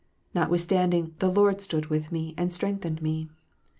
Notwithstanding 0.33 1.13
the 1.19 1.29
Lord 1.31 1.61
stood 1.61 1.85
with 1.91 2.11
me 2.11 2.33
and 2.35 2.51
strengthened 2.51 3.03
me." 3.03 3.29